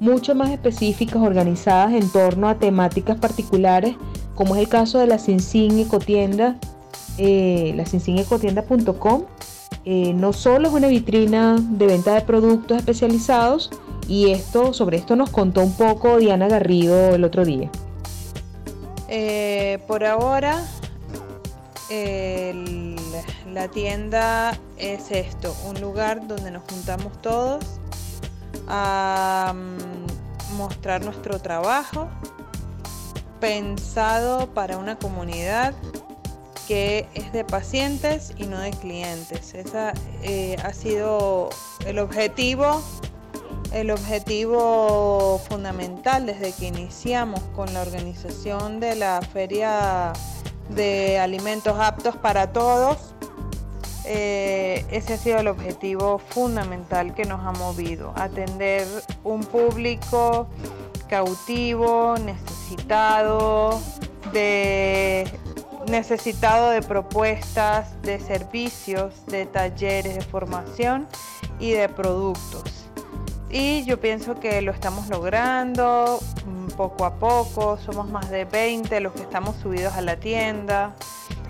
[0.00, 3.94] mucho más específicas, organizadas en torno a temáticas particulares,
[4.34, 6.56] como es el caso de la Cincin Ecotienda,
[7.18, 9.24] eh, la cincinecotienda.com
[9.84, 13.70] eh, no solo es una vitrina de venta de productos especializados,
[14.08, 17.70] y esto, sobre esto nos contó un poco Diana Garrido el otro día.
[19.08, 20.64] Eh, por ahora,
[23.52, 27.64] la tienda es esto, un lugar donde nos juntamos todos
[28.68, 32.08] a mm, mostrar nuestro trabajo
[33.40, 35.74] pensado para una comunidad
[36.68, 39.54] que es de pacientes y no de clientes.
[39.54, 41.50] Ese eh, ha sido
[41.84, 42.80] el objetivo,
[43.72, 50.12] el objetivo fundamental desde que iniciamos con la organización de la feria
[50.68, 53.14] de alimentos aptos para todos.
[54.12, 58.84] Eh, ese ha sido el objetivo fundamental que nos ha movido, atender
[59.22, 60.48] un público
[61.08, 63.80] cautivo, necesitado,
[64.32, 65.30] de
[65.88, 71.06] necesitado de propuestas, de servicios, de talleres de formación
[71.60, 72.64] y de productos.
[73.48, 78.98] Y yo pienso que lo estamos logrando mm, poco a poco, somos más de 20
[78.98, 80.96] los que estamos subidos a la tienda.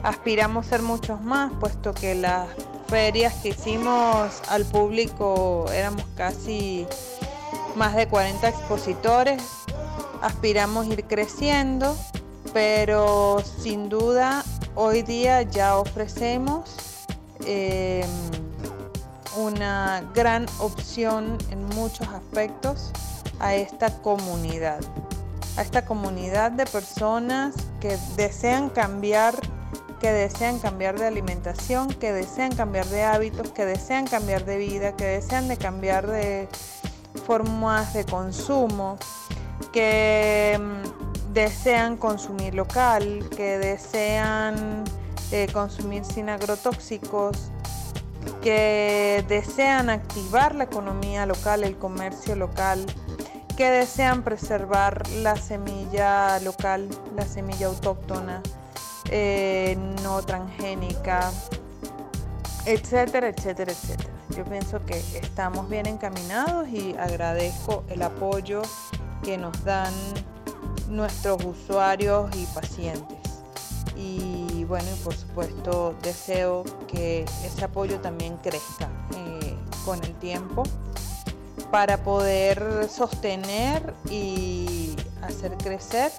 [0.03, 2.49] Aspiramos ser muchos más, puesto que las
[2.89, 6.87] ferias que hicimos al público éramos casi
[7.77, 9.43] más de 40 expositores.
[10.23, 11.97] Aspiramos ir creciendo
[12.53, 16.75] pero sin duda hoy día ya ofrecemos
[17.47, 18.09] em,
[19.37, 22.91] una gran opción en muchos aspectos
[23.39, 24.81] a esta comunidad,
[25.57, 29.35] a esta comunidad de personas que desean cambiar,
[30.01, 34.97] que desean cambiar de alimentación, que desean cambiar de hábitos, que desean cambiar de vida,
[34.97, 36.49] que desean de cambiar de
[37.27, 38.99] formas de consumo,
[39.73, 40.83] que em,
[41.33, 44.85] desean consumir local, que desean
[45.33, 47.51] eh, consumir sin agrotóxicos,
[48.43, 52.85] que desean activar la economía local, el comercio local,
[53.57, 58.43] que desean preservar la semilla local, la semilla autóctona,
[59.11, 61.33] eh, no transgénica,
[62.65, 64.11] etcétera, etcétera, etcétera.
[64.37, 68.63] Yo pienso que estamos bien encaminados y agradezco el apoyo
[69.25, 69.93] que nos dan
[70.89, 73.19] nuestros usuarios y pacientes.
[73.97, 80.63] Y bueno, por supuesto deseo que ese apoyo también crezca eh, con el tiempo
[81.71, 86.13] para poder sostener y hacer crecer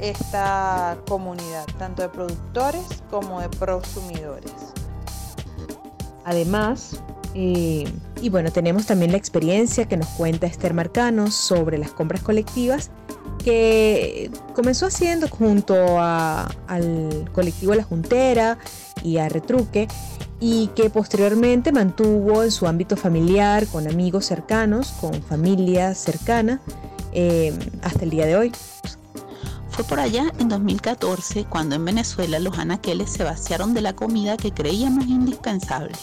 [0.00, 4.52] esta comunidad, tanto de productores como de prosumidores.
[6.24, 7.00] Además,
[7.34, 7.86] y
[8.30, 12.90] bueno, tenemos también la experiencia que nos cuenta Esther Marcano sobre las compras colectivas
[13.44, 18.58] que comenzó haciendo junto al colectivo La Juntera
[19.02, 19.88] y a Retruque
[20.40, 26.60] y que posteriormente mantuvo en su ámbito familiar, con amigos cercanos, con familia cercana,
[27.12, 28.52] eh, hasta el día de hoy.
[29.80, 34.36] Fue por allá en 2014 cuando en Venezuela los anaqueles se vaciaron de la comida
[34.36, 35.94] que creíamos indispensable.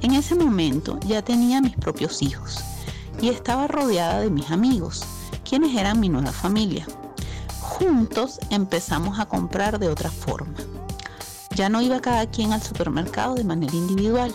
[0.00, 2.64] En ese momento ya tenía mis propios hijos
[3.20, 5.04] y estaba rodeada de mis amigos
[5.44, 6.86] quienes eran mi nueva familia.
[7.60, 10.54] Juntos empezamos a comprar de otra forma.
[11.54, 14.34] Ya no iba cada quien al supermercado de manera individual,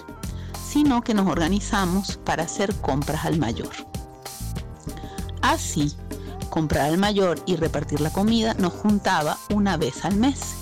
[0.63, 3.71] sino que nos organizamos para hacer compras al mayor.
[5.41, 5.95] Así,
[6.57, 10.55] comprar al mayor y repartir la comida nos juntaba una vez al mes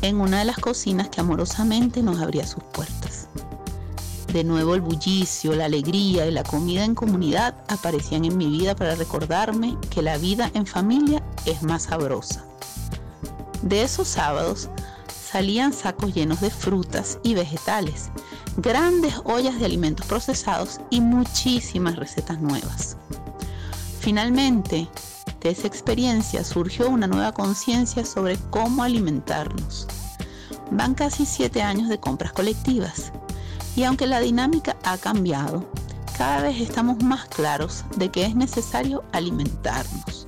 [0.00, 3.26] en una de las cocinas que amorosamente nos abría sus puertas.
[4.32, 8.76] De nuevo el bullicio, la alegría y la comida en comunidad aparecían en mi vida
[8.76, 12.44] para recordarme que la vida en familia es más sabrosa.
[13.62, 14.68] De esos sábados
[15.32, 18.10] salían sacos llenos de frutas y vegetales,
[18.56, 22.96] grandes ollas de alimentos procesados y muchísimas recetas nuevas.
[24.08, 24.88] Finalmente,
[25.42, 29.86] de esa experiencia surgió una nueva conciencia sobre cómo alimentarnos.
[30.70, 33.12] Van casi siete años de compras colectivas
[33.76, 35.70] y aunque la dinámica ha cambiado,
[36.16, 40.26] cada vez estamos más claros de que es necesario alimentarnos.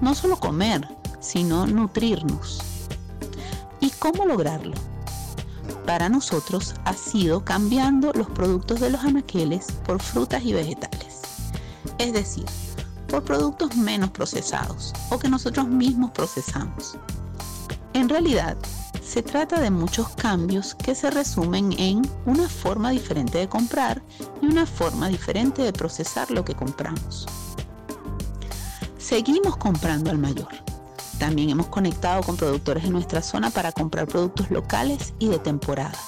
[0.00, 0.88] No solo comer,
[1.20, 2.62] sino nutrirnos.
[3.80, 4.76] ¿Y cómo lograrlo?
[5.84, 11.20] Para nosotros ha sido cambiando los productos de los anaqueles por frutas y vegetales.
[11.98, 12.46] Es decir,
[13.10, 16.96] por productos menos procesados o que nosotros mismos procesamos.
[17.92, 18.56] En realidad,
[19.02, 24.00] se trata de muchos cambios que se resumen en una forma diferente de comprar
[24.40, 27.26] y una forma diferente de procesar lo que compramos.
[28.98, 30.48] Seguimos comprando al mayor.
[31.18, 35.98] También hemos conectado con productores en nuestra zona para comprar productos locales y de temporada.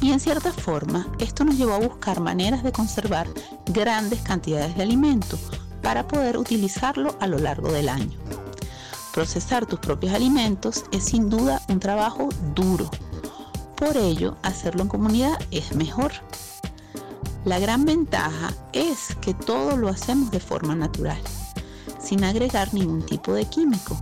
[0.00, 3.26] Y en cierta forma, esto nos llevó a buscar maneras de conservar
[3.66, 5.38] grandes cantidades de alimento
[5.82, 8.18] para poder utilizarlo a lo largo del año.
[9.12, 12.90] Procesar tus propios alimentos es sin duda un trabajo duro.
[13.76, 16.12] Por ello, hacerlo en comunidad es mejor.
[17.44, 21.20] La gran ventaja es que todo lo hacemos de forma natural,
[22.00, 24.00] sin agregar ningún tipo de químico,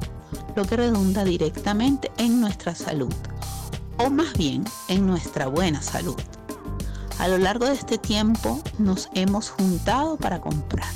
[0.55, 3.13] lo que redunda directamente en nuestra salud,
[3.99, 6.17] o más bien en nuestra buena salud.
[7.19, 10.89] A lo largo de este tiempo nos hemos juntado para comprar,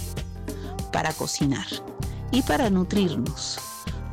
[0.95, 1.67] para cocinar
[2.31, 3.59] y para nutrirnos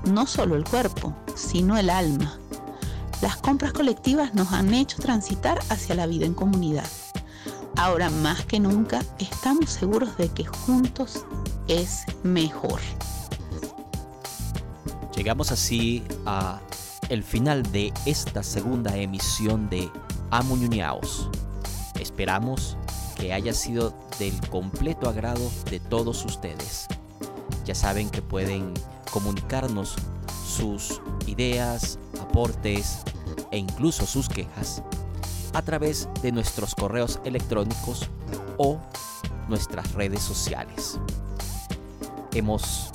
[0.03, 2.39] no solo el cuerpo, sino el alma.
[3.21, 6.88] Las compras colectivas nos han hecho transitar hacia la vida en comunidad.
[7.77, 11.23] Ahora más que nunca estamos seguros de que juntos
[11.67, 12.82] es mejor.
[15.15, 16.59] Llegamos así a
[17.09, 19.91] el final de esta segunda emisión de
[20.32, 21.29] Amuñuñaos.
[21.99, 22.75] Esperamos
[23.17, 25.41] que haya sido del completo agrado
[25.72, 26.86] de todos ustedes.
[27.65, 28.72] Ya saben que pueden
[29.11, 29.95] comunicarnos
[30.47, 32.99] sus ideas, aportes
[33.49, 34.84] e incluso sus quejas
[35.55, 38.11] a través de nuestros correos electrónicos
[38.57, 38.78] o
[39.49, 40.99] nuestras redes sociales.
[42.36, 42.91] Hemos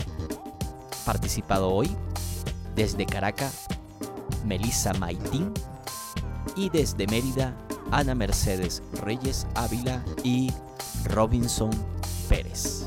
[1.04, 1.90] participado hoy
[2.76, 3.66] desde Caracas,
[4.44, 5.52] Melissa Maitín
[6.54, 7.52] y desde Mérida,
[7.90, 10.52] Ana Mercedes Reyes Ávila y
[11.08, 11.70] Robinson
[12.28, 12.86] Pérez.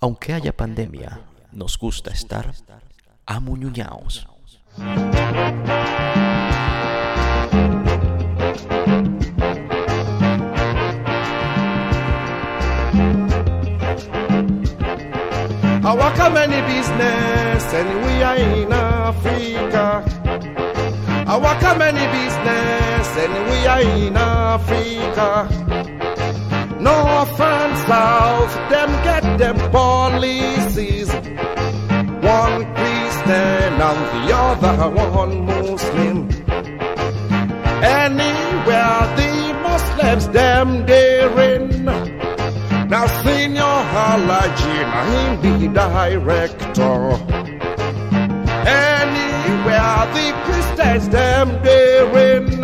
[0.00, 1.20] Aunque haya pandemia,
[1.52, 2.52] nos gusta estar
[3.26, 4.26] amuñuñaos.
[15.86, 20.02] I work a many business and we are in Africa.
[21.28, 25.46] I work a many business and we are in Africa.
[26.80, 31.12] North and south, them get them policies.
[32.24, 36.30] One Christian and the other one Muslim.
[37.84, 39.32] Anywhere the
[39.62, 41.03] Muslims them therein.
[43.44, 46.96] Senior Halaji, now him be director.
[48.64, 52.60] Anywhere the Christians them therein.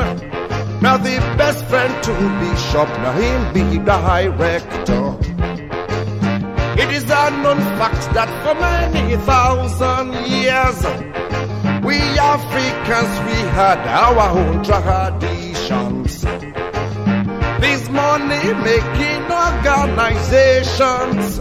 [0.80, 5.04] Now the best friend to Bishop, now him be director.
[6.82, 10.78] It is a known fact that for many thousand years,
[11.84, 11.96] we
[12.34, 16.24] Africans, we had our own traditions.
[17.60, 21.40] This money making organizations,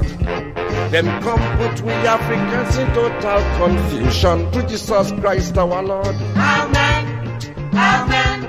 [0.91, 6.15] them come put we Africans in total confusion to Jesus Christ our Lord.
[6.35, 7.05] Amen.
[7.73, 8.45] Amen.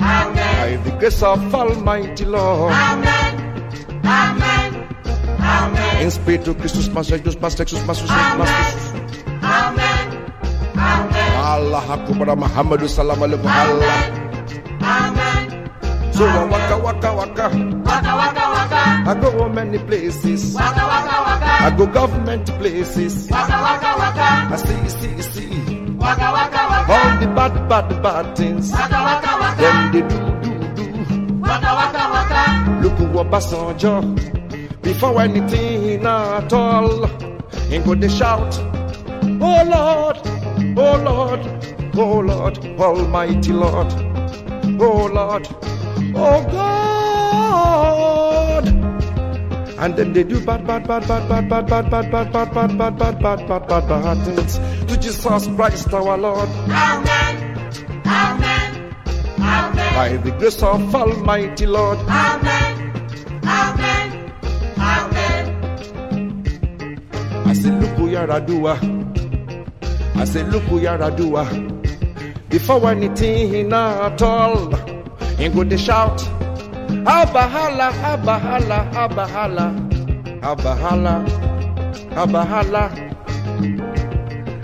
[0.00, 0.56] Amen.
[0.60, 2.72] By the grace of Almighty Lord.
[2.72, 3.38] Amen.
[4.04, 4.88] Amen.
[5.38, 6.02] Amen.
[6.02, 8.92] In spiritu Christus mas Jesus mas Texas mas Jesus mas Jesus.
[9.42, 10.06] Amen.
[10.76, 11.32] Amen.
[11.42, 14.10] Allah akbar Muhammadu salam alaikum Allah.
[14.82, 15.46] Amen.
[16.14, 17.46] So waka waka waka.
[17.82, 18.51] Waka waka waka.
[19.08, 20.54] I go many places.
[20.54, 21.52] Waka waka waka.
[21.66, 23.28] I go government places.
[23.30, 24.28] Waka waka waka.
[24.52, 25.90] I see see see.
[25.96, 26.92] Waka waka waka.
[26.92, 28.70] All the bad bad bad things.
[28.72, 29.62] Waka waka waka.
[29.62, 30.86] Them they do do do.
[31.40, 32.42] Waka waka waka.
[32.82, 33.94] Look who Obasanjo.
[34.82, 37.06] Before anything at all,
[37.72, 38.52] ain't go they shout.
[39.40, 40.18] Oh Lord,
[40.76, 41.40] oh Lord,
[41.96, 43.92] oh Lord, Almighty Lord,
[44.80, 45.46] oh Lord,
[46.16, 48.11] oh God.
[49.82, 52.78] And then they do bad, bad, bad, bad, bad, bad, bad, bad, bad, bad, bad,
[52.78, 56.48] bad, bad, bad, bad, bad, bad things to Jesus Christ our Lord.
[56.70, 57.66] Amen.
[58.06, 58.94] Amen.
[59.40, 59.94] Amen.
[59.96, 61.98] By the grace of Almighty Lord.
[61.98, 62.92] Amen.
[63.42, 64.32] Amen.
[64.78, 65.44] Amen.
[67.44, 68.78] I say, look who you're a doer.
[70.14, 71.44] I say, look who you're a doer.
[72.50, 74.72] Before anything at all,
[75.40, 76.22] ain't go to shout.
[76.92, 79.66] Abahala, abahala, abahala,
[80.42, 81.14] abahala,
[82.12, 82.84] abahala.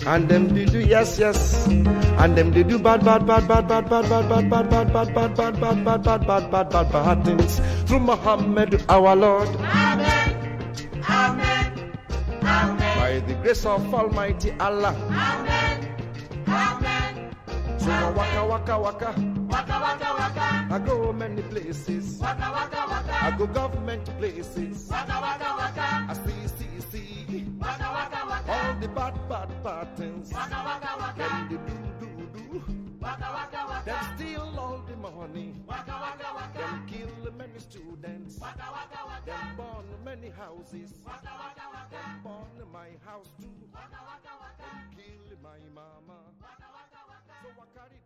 [0.07, 1.67] And them they do yes, yes.
[1.67, 5.15] And them they do bad, bad, bad, bad, bad, bad, bad, bad, bad, bad, bad,
[5.15, 9.49] bad, bad, bad, bad, bad, bad, bad, bad, bad things through Muhammad our Lord.
[9.57, 11.03] Amen.
[11.09, 11.93] Amen.
[12.43, 12.99] Amen.
[12.99, 14.95] By the grace of Almighty Allah.
[15.11, 15.97] Amen.
[16.47, 17.35] Amen.
[17.91, 19.11] I waka waka waka.
[19.49, 20.38] Waka waka waka.
[20.79, 22.19] I go many places.
[22.21, 23.25] Waka, waka, waka.
[23.25, 24.87] I go government places.
[24.89, 26.07] Waka, waka, waka.
[26.09, 27.45] I see, see, see.
[27.59, 28.53] Waka, waka, waka.
[28.53, 30.33] All the bad, bad patterns.
[30.33, 31.25] Waka, waka, waka.
[31.35, 32.63] And the do, do, do.
[33.01, 33.83] Waka, waka, waka.
[33.91, 35.53] They steal all the money.
[35.67, 36.81] Waka, waka, waka.
[36.87, 38.39] They kill many students.
[38.39, 39.27] Waka, waka, waka.
[39.27, 40.95] They burn many houses.
[41.05, 41.91] Waka, waka, waka.
[41.91, 43.51] They burn my house too.
[43.75, 44.71] Waka, waka, waka.
[44.95, 46.23] They kill my mama.
[46.39, 47.35] Waka, waka, waka.
[47.43, 47.99] So I carry